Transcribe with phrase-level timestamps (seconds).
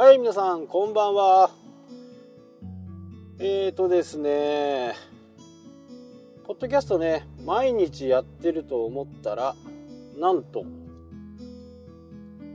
[0.00, 1.50] はい、皆さん、こんばんは。
[3.38, 4.94] えーとですね、
[6.46, 9.54] ポッドキャストね、毎日やってると思ったら、
[10.16, 10.64] なんと、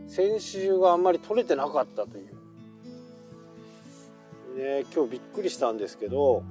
[0.08, 2.34] 先週があんまり撮れてなかったという。
[4.58, 6.42] ね、今日びっくりしたんですけど、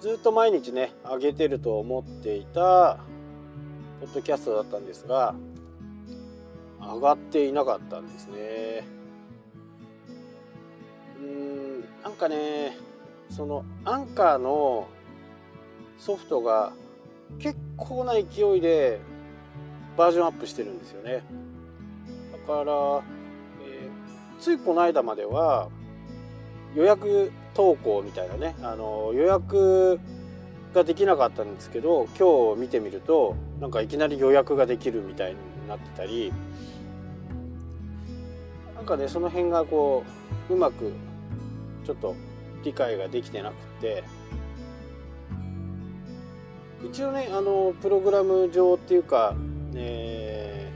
[0.00, 2.98] ずっと毎日ね、上げてると思っていた、
[4.02, 5.34] ポッドキャストだったんですが、
[6.94, 8.86] 上がっていなかったんですね。
[11.20, 12.76] うーん、なんかね、
[13.30, 14.88] そのアンカーの
[15.98, 16.72] ソフトが
[17.38, 19.00] 結構な勢いで
[19.96, 21.22] バージョンアップしてるんですよね。
[22.32, 22.72] だから、
[23.62, 25.68] えー、ついこの間までは
[26.74, 30.00] 予約投稿みたいなね、あの予約
[30.74, 36.32] ができなかったんですけど今日見てみるとなんかいきなり予約ができるみたいになってたり
[38.88, 40.04] かねその辺がこ
[40.48, 40.92] ううまく
[41.84, 42.16] ちょっと
[42.64, 44.04] 理解ができてなくて。
[46.80, 49.34] 一応ねあのプログラム上っていうか、
[49.74, 50.70] え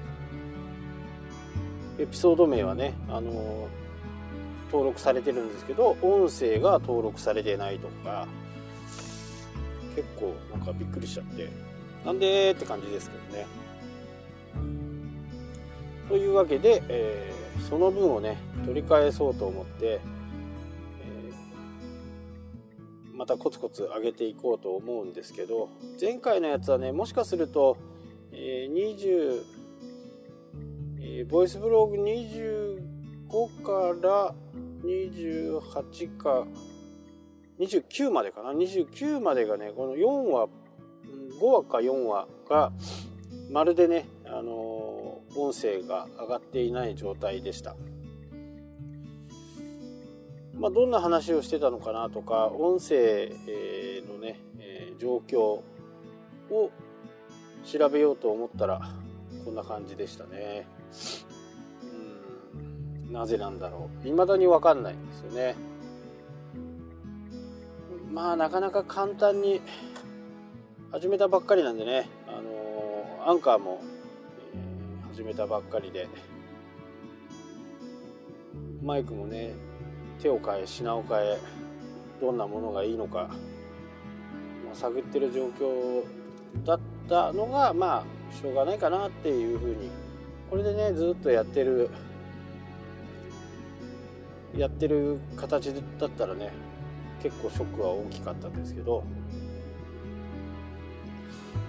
[1.97, 3.69] ー、エピソード名はねあの
[4.67, 8.27] 登録されてるんですけど音声が登録されてないとか
[9.95, 11.73] 結構なんかびっくりしちゃって。
[12.05, 13.47] なんでって感じですけどね。
[16.08, 17.33] というわけで、え、
[17.69, 20.00] その分をね取り返そうと思って、
[21.00, 25.69] えー、またコツコツ上げていこうと思うんですけど
[26.00, 27.77] 前回のやつはねもしかすると、
[28.33, 29.42] えー、20、
[31.20, 34.34] え、ボイスブログ25から
[34.84, 36.47] 28か
[37.58, 40.48] 29までかな？29までがねこの4話
[41.41, 42.73] 5話か4話が
[43.50, 44.92] まるでね、あのー、
[45.36, 47.75] 音声が上がっていない状態でした。
[50.58, 53.33] まあ、どんな話をしてたのかなとか音声
[54.08, 55.62] のね、え、状況を
[57.64, 58.80] 調べようと思ったら
[59.45, 60.67] こんな感じでしたね。
[61.83, 65.57] うんなぜなんだろう未だに分かんないんですよね。
[68.12, 69.61] まあなかなか簡単に
[70.92, 73.80] 始めたばっかりなんでね、あのー、アンカーも、
[75.12, 76.08] 始めたばっかりで。
[78.83, 79.52] マイクもね
[80.23, 81.39] 手を変え品を変え
[82.18, 83.28] どんなものがいいのか、
[84.72, 86.02] 探ってる状況
[86.64, 86.80] だっ
[87.11, 89.90] たのがまあしょうがないかなっていうふうに。
[90.48, 91.90] これでねずっとやってる
[94.56, 96.52] やってる形だったらね
[97.22, 99.05] 結構ショックは大きかったんですけど。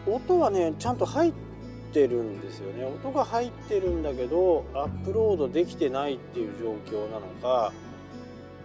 [0.07, 1.52] 音はねちゃんと入って
[1.93, 2.83] てるんですよね。
[2.85, 7.71] 音が入ってるんだけどアップロードできてないっていう状況なのか、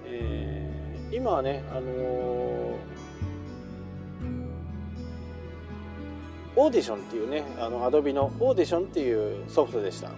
[0.06, 2.74] えー、今はねあのー、
[6.56, 10.10] オーディションっていうねあのアドビのオーディションっていうソフトでした。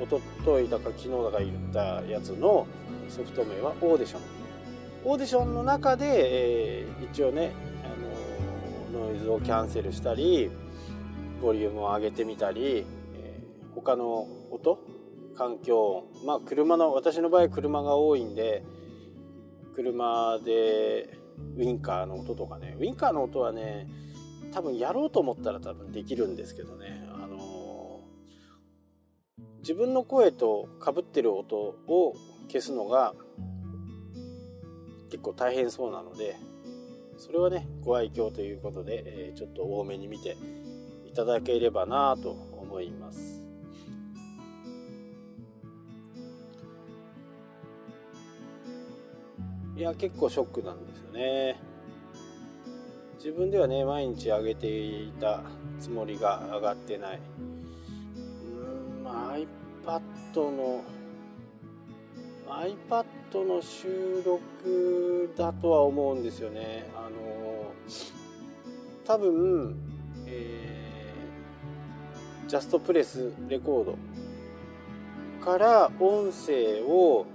[0.00, 2.66] おとといだか昨日だか言ったやつの
[3.08, 6.06] ソフト名は Audition。Auditionの中で、
[6.82, 7.52] えー、一応ね、
[8.92, 10.50] あのノイズをキャンセルしたり
[11.46, 12.84] ボリュームを上げてみたり、
[13.14, 14.80] えー、他の音
[15.36, 18.64] 環境音まあ車の私の場合車が多いんで
[19.76, 21.16] 車で
[21.56, 23.86] ウインカーの音とかねウインカーの音はね
[24.52, 27.06] 多分やろうと思ったら多分できるんですけどね。
[27.12, 32.16] あのー、自分の声とかぶってる音を
[32.48, 33.14] 消すのが
[35.10, 36.36] 結構大変そうなので
[37.18, 40.36] それはねご愛嬌ということで、えー、ちょっと多めに見て
[41.16, 43.42] ただければなと思います。
[49.76, 51.56] いや結構ショックなんですよね。
[53.16, 55.42] 自分ではね毎日上げていた
[55.80, 57.20] つもりが上がってない。
[57.40, 57.56] うん
[59.06, 60.00] iPad
[60.34, 60.82] の
[62.48, 63.04] iPad
[63.44, 66.88] の収録だとは思うんですよね。
[66.94, 67.72] あの
[69.04, 69.76] 多分、
[70.26, 70.65] えー、
[72.48, 73.98] ジャストプレスレコード
[75.44, 77.26] から音声を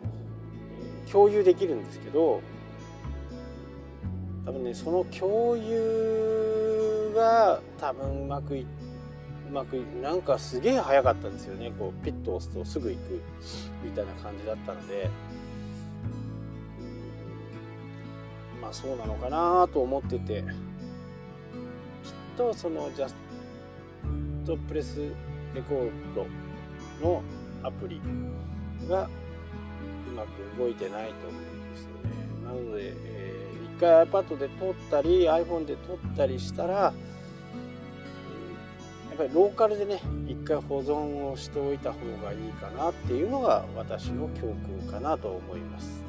[1.11, 2.41] 共有できるんですけど
[4.45, 8.91] 多分ねその共有が多分うまくいって
[9.51, 11.73] うまくいなんかすげえ早かったんですよね。
[11.77, 13.21] こうピッと押すとすぐ行く
[13.83, 15.09] みたいな感じだったので。
[18.61, 20.41] まあそうなのかなと思ってて。
[20.41, 23.15] きっとそのジャス
[24.45, 24.99] トプレス
[25.53, 26.25] レコード
[27.01, 27.21] の
[27.63, 28.01] アプリ
[28.89, 29.09] がう
[30.15, 32.21] まく動いてないと思うんですよね。
[32.45, 36.93] なので、えー、一回 iPad で撮ったり iPhone で撮ったりしたら
[39.07, 46.03] えやっぱりローカルでね一回保存をしておいた方がいいかなっていうのが私の教訓かなと思います。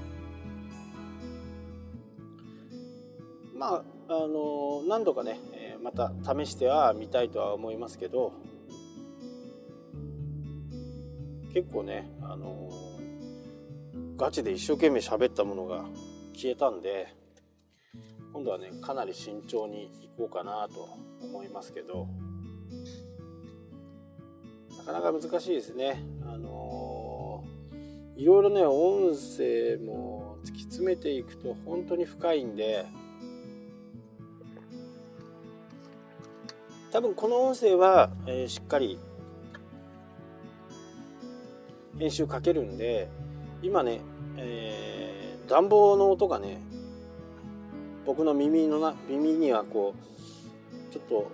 [3.57, 5.39] まああの何度かね
[5.83, 8.33] また試してはみたいとは思いますけど
[11.53, 15.85] 結構ね、あのー、ガチで一生懸命喋ったものが
[16.35, 17.15] 消えたんで
[18.33, 20.89] 今度はねかなり慎重にいこうかなと
[21.23, 22.09] 思いますけど
[24.79, 26.03] なかなか難しいですね。
[26.27, 32.87] あのー、いろいろね音声も突き詰めていくと本当に深いんで
[36.93, 38.99] 多分この音声は、えー、しっかり
[41.99, 43.09] 編集かけるんで
[43.63, 44.03] 今ね、
[44.37, 46.61] えー、暖房の音がね
[48.05, 49.95] 僕の耳のな耳にはこ
[50.91, 51.31] うちょっと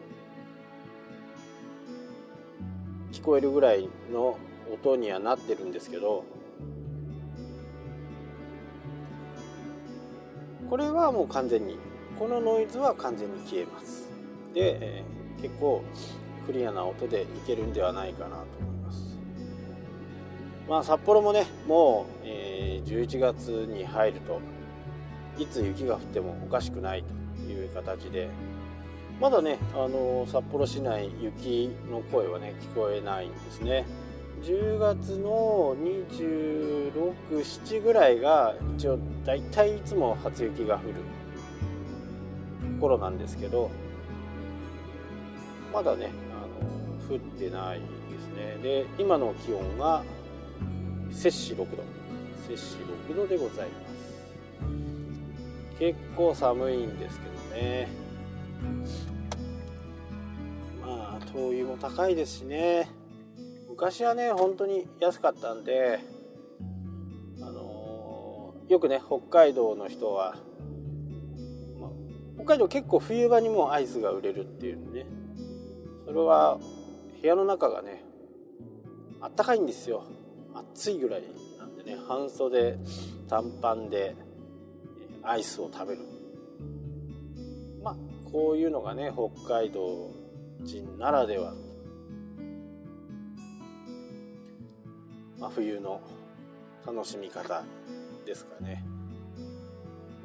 [3.11, 4.39] 聞こえるぐらいの
[4.73, 6.25] 音にはなってるんですけど
[10.71, 11.79] これはもう完全に
[12.17, 14.09] このノイズは完全に消えます。
[14.55, 15.83] で、えー、結構
[16.47, 18.79] クリアな音でいけるんではないかなと思い
[20.69, 24.43] まあ、札幌もねもう、えー、11月に入ると
[25.39, 27.03] いつ雪が降ってもおかしくない
[27.47, 28.29] という形で
[29.19, 33.85] まだね、あの札幌市内雪の声はね聞こえないんですね。
[34.45, 40.95] 10月の267ぐらいが一応大体いつも初雪が降る
[42.81, 43.73] 頃なんですけど
[45.73, 46.47] まだねあ
[47.11, 47.87] の降ってないで
[48.21, 48.59] すね。
[48.63, 50.03] で今の気温が
[51.11, 51.65] 摂氏6度。
[52.49, 52.77] 摂氏
[53.09, 53.99] 6度でございます。
[55.79, 57.89] 結構寒いんですけどね。
[60.81, 62.91] まあ灯油も高いですしね。
[63.69, 66.01] 昔はね本当に安かったんで
[67.41, 70.35] あのー、よくね北海道の人は、
[71.81, 71.91] まあ、
[72.35, 75.07] 北海道結構冬場にもアイスが売れるっていうね。
[76.09, 76.59] それは
[77.21, 78.03] 部屋の中がね
[79.21, 80.05] あったかいんですよ。
[80.55, 81.23] 暑いぐらい
[81.59, 82.79] なんでね半袖
[83.29, 84.17] 短パンで
[85.23, 86.01] アイスを食べる。
[87.83, 87.97] まあ
[88.33, 90.11] こういうのがね北海道
[90.63, 91.53] 人ならでは。
[95.39, 96.01] まあ、冬の
[96.87, 97.63] 楽しみ方
[98.25, 98.83] ですかね。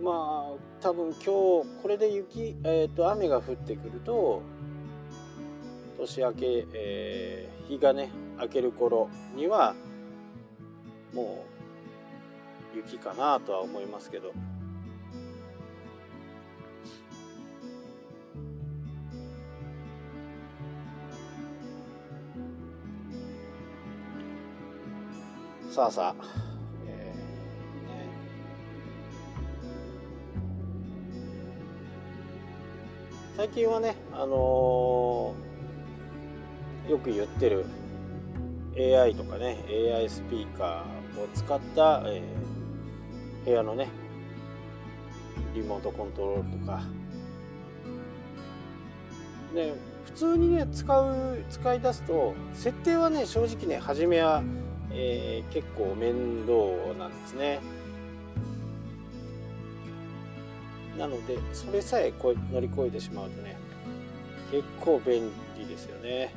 [0.02, 4.42] まあ多分今日これで雪、えーと、雨が降ってくると
[5.98, 8.10] 年明け、えー、日がね
[8.40, 9.76] 明ける頃には
[11.14, 11.46] も
[12.74, 14.34] う雪かなとは思いますけど。
[25.74, 26.26] さあさあ、
[26.86, 28.08] えーね、
[33.36, 35.53] 最近はねあのー、
[36.90, 37.66] よく言ってる
[38.78, 43.90] AI とかね AI スピーカーを使った、えー、部屋のね
[45.54, 46.82] リモートコントロールとか。
[49.54, 49.74] ね
[50.06, 54.44] 普通にね使う使い出すと設定はね正直ね初めは、
[54.92, 57.60] えー、結構面倒なんですね。
[60.98, 63.58] なのでそれさえ乗り越えてしまうとね
[64.52, 66.34] 結構便利ですよね。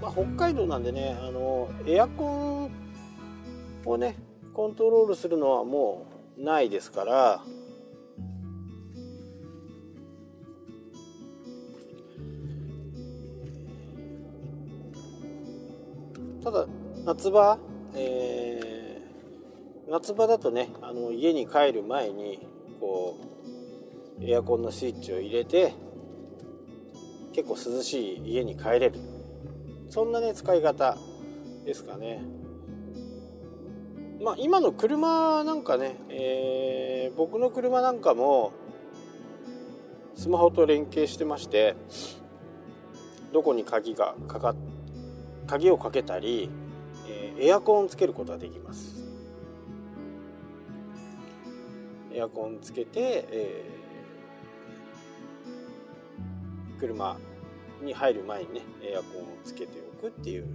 [0.00, 2.70] まあ、北海道なんでねあのエアコン
[3.84, 4.16] をね
[4.52, 6.06] コントロールするのはも
[6.38, 7.42] うないですから
[16.42, 16.66] ただ
[17.04, 17.58] 夏場、
[17.94, 22.46] えー、夏場だとねあの家に帰る前に
[22.78, 23.18] こ
[24.20, 25.74] うエアコンのスイッチを入れて
[27.32, 29.15] 結構涼しい家に帰れる。
[29.96, 30.98] そんなね使い方
[31.64, 32.20] ですかね。
[34.22, 38.52] まあ今の車なんかね、えー、僕の車なんかも
[40.14, 41.76] スマホと連携してまして
[43.32, 44.54] どこに鍵がかか
[45.46, 46.50] 鍵をかけたり、
[47.08, 49.02] えー、エアコンをつけることができます。
[52.12, 57.16] エアコンつけて、えー、車
[57.82, 60.46] に入る前にねエアコンをつけておくっていう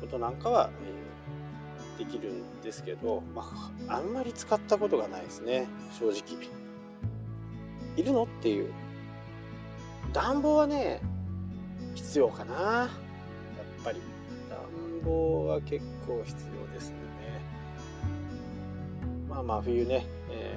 [0.00, 0.70] ことなんかは、
[1.98, 5.68] えー、できるんですけど、まあ、あんまり使ったことがないですね。
[5.98, 6.48] 正直。
[7.96, 8.72] いるのっていう。
[10.12, 11.00] 暖房はね
[11.94, 12.54] 必要かな。
[12.54, 12.88] やっ
[13.84, 14.00] ぱり。
[14.48, 14.58] 暖
[15.04, 16.36] 房は結構必
[16.68, 16.96] 要ですね。
[19.28, 20.54] まあまあ冬ね、え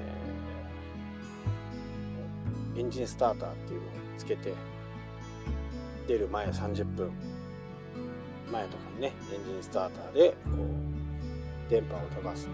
[2.75, 4.53] ー、エンジンスターターっていうのをつけて
[6.07, 7.11] 出る前30分。
[8.51, 10.51] 前とかにねエンジンスターターでこ
[11.67, 12.47] う電波を飛ばす。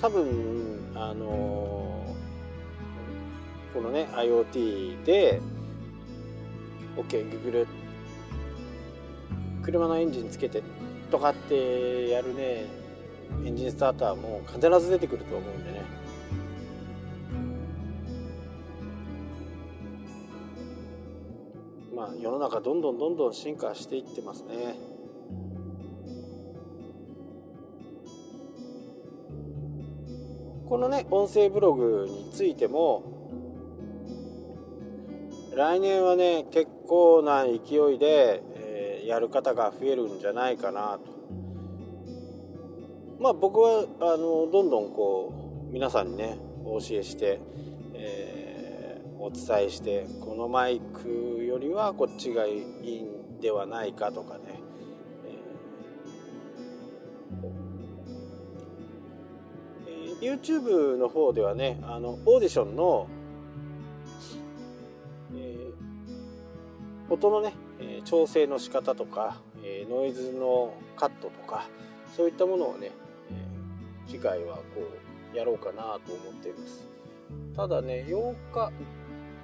[0.00, 5.40] 多分あのー、このね IoT で
[6.96, 7.66] OKGoogle、
[9.62, 10.62] 車のエンジンつけて
[11.10, 12.66] とかってやるね
[13.44, 16.07] エンジンスターターも必ず出てくると思うんでね。
[22.20, 24.76] 世の中どんどんどんどん進化していってますね。
[30.68, 33.02] このね音声ブログについても
[35.54, 41.18] 来年はね結構な勢いで、えー、やる方が増えるんじゃないかなと。
[43.18, 47.40] まあ僕はあのどんどんこう皆さんにねお教えして、
[47.94, 54.60] えー、お伝えしてこのマイクよりはこっちがいいんではないかとかね、
[59.88, 63.08] えー、YouTube の方ではねあのオーディションの
[67.10, 67.54] 音のね、
[68.04, 69.40] 調整の仕方とか、
[69.88, 71.66] ノイズのカットとか
[72.14, 72.90] そういったものをね、
[74.06, 74.62] 次回はこ
[75.32, 76.86] うやろうかなと思っています。
[77.56, 78.70] ただね8日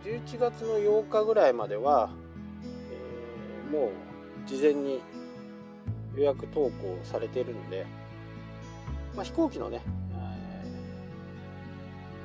[0.05, 2.11] 11月の8日ぐらいまでは、
[2.63, 3.91] えー、もう
[4.47, 5.01] 事前に
[6.15, 7.87] 予約投稿されてるんで、
[9.17, 9.81] まあ、飛行機のね、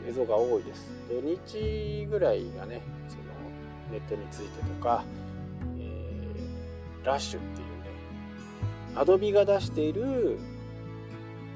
[0.03, 0.91] えー、映像が多いです。
[1.09, 3.23] 土日ぐらいがねその
[3.91, 5.05] ネットについてとか
[5.79, 6.35] え
[7.05, 7.73] ラッシュっていうね
[8.95, 10.37] Adobe が出している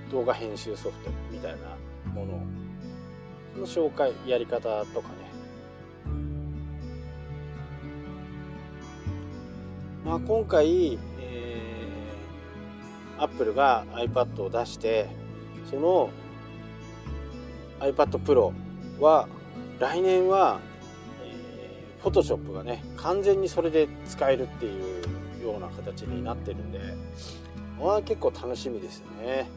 [0.09, 1.57] 動画編集ソフトみたいな
[2.13, 5.33] ものの紹介やり方とかね
[10.05, 15.07] まあ今回、えー、Apple が iPad を出して
[15.69, 16.09] その
[17.79, 18.53] iPad Pro
[18.99, 19.27] は
[19.79, 20.59] 来年は、
[21.23, 26.79] えー、Photoshop がね完全にそれで使えるっていうような形になってるんで
[27.79, 29.49] まあ結構楽しみですね。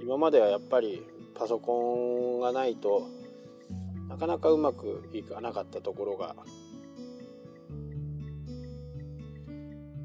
[0.00, 3.08] 今まではやっぱりパソコンがないと
[4.08, 6.34] なかなかうまくいかなかったところが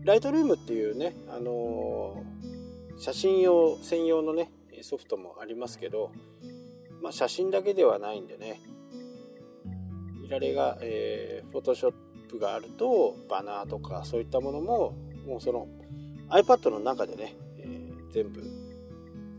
[0.05, 6.12] ライトルームっていうね、あのー、写真用専用のねソフトもありますけど、
[7.01, 8.62] まあ、写真だけではないんでね
[10.25, 11.93] いられが、えー、フォトショッ
[12.29, 14.93] プがあるとバナーとかそういったものも
[15.25, 15.67] もうその
[16.29, 18.43] iPad の中でね、えー、全部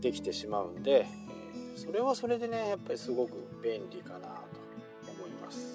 [0.01, 5.74] できてしまうんで、えー、それはそれでねやっぱりすごく便利かなと思います。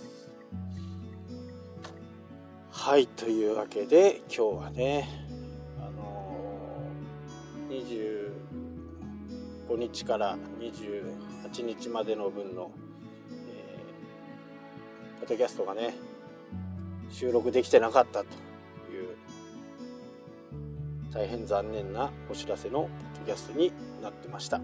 [2.83, 5.07] はいというわけで今日はね
[5.79, 8.31] あのー、
[9.69, 12.71] 25日から28日までの分の、
[13.47, 15.95] えー、ポッドキャストがね
[17.11, 19.15] 収録できてなかったという
[21.13, 24.59] 大変残念なお知らせのポッドキャストになってました。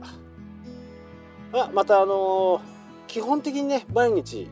[1.52, 2.60] あまたあのー、
[3.08, 4.48] 基本的にね毎日、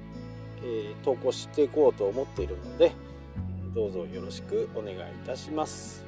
[0.63, 2.93] えー、投稿していこうと思っているので
[3.75, 6.05] どうぞよろしくお願いいたします。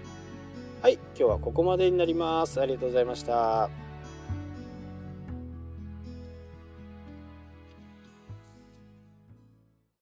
[0.83, 2.61] はい今日はここまでになります。
[2.61, 3.86] ありがとうございました。